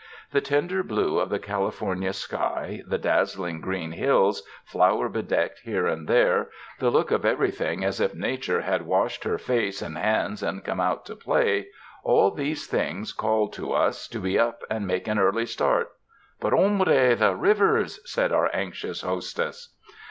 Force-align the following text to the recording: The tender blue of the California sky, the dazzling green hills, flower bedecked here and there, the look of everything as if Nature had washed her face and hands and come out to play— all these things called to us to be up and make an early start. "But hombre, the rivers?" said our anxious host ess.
The 0.31 0.41
tender 0.41 0.81
blue 0.81 1.19
of 1.19 1.29
the 1.29 1.37
California 1.37 2.11
sky, 2.13 2.81
the 2.87 2.97
dazzling 2.97 3.61
green 3.61 3.91
hills, 3.91 4.41
flower 4.65 5.07
bedecked 5.09 5.59
here 5.59 5.85
and 5.85 6.07
there, 6.07 6.49
the 6.79 6.89
look 6.89 7.11
of 7.11 7.23
everything 7.23 7.85
as 7.85 8.01
if 8.01 8.15
Nature 8.15 8.61
had 8.61 8.87
washed 8.87 9.25
her 9.25 9.37
face 9.37 9.79
and 9.79 9.95
hands 9.99 10.41
and 10.41 10.63
come 10.65 10.79
out 10.79 11.05
to 11.05 11.15
play— 11.15 11.67
all 12.03 12.31
these 12.31 12.65
things 12.65 13.13
called 13.13 13.53
to 13.53 13.73
us 13.73 14.07
to 14.07 14.17
be 14.19 14.39
up 14.39 14.63
and 14.71 14.87
make 14.87 15.07
an 15.07 15.19
early 15.19 15.45
start. 15.45 15.91
"But 16.39 16.51
hombre, 16.53 17.13
the 17.15 17.35
rivers?" 17.35 17.99
said 18.03 18.31
our 18.31 18.49
anxious 18.55 19.01
host 19.01 19.39
ess. 19.39 19.69